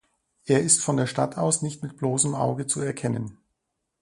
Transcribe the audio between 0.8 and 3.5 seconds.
von der Stadt aus nicht mit bloßem Auge zu erkennen.